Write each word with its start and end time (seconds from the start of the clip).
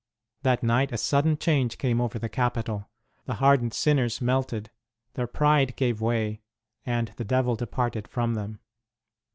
That 0.41 0.63
night 0.63 0.91
a 0.91 0.97
sudden 0.97 1.37
change 1.37 1.77
came 1.77 2.01
over 2.01 2.17
the 2.17 2.27
capital. 2.27 2.89
The 3.27 3.35
hardened 3.35 3.75
sinners 3.75 4.19
melted, 4.19 4.71
their 5.13 5.27
pride 5.27 5.75
gave 5.75 6.01
way, 6.01 6.41
and 6.87 7.09
the 7.17 7.23
devil 7.23 7.55
departed 7.55 8.07
from 8.07 8.33
them. 8.33 8.57